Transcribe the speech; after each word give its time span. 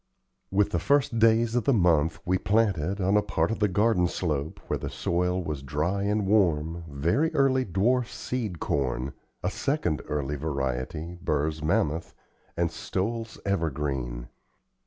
With 0.49 0.71
the 0.71 0.79
first 0.79 1.19
days 1.19 1.53
of 1.53 1.65
the 1.65 1.73
month 1.73 2.19
we 2.25 2.39
planted, 2.39 2.99
on 2.99 3.15
a 3.15 3.21
part 3.21 3.51
of 3.51 3.59
the 3.59 3.67
garden 3.67 4.07
slope, 4.07 4.59
where 4.65 4.79
the 4.79 4.89
soil 4.89 5.43
was 5.43 5.61
dry 5.61 6.01
and 6.01 6.25
warm, 6.25 6.83
very 6.89 7.31
early, 7.35 7.65
dwarf 7.65 8.07
sweet 8.07 8.59
corn, 8.59 9.13
a 9.43 9.51
second 9.51 10.01
early 10.07 10.37
variety, 10.37 11.19
Burr's 11.21 11.61
Mammoth, 11.63 12.15
and 12.57 12.71
Stowell's 12.71 13.39
Evergreen. 13.45 14.29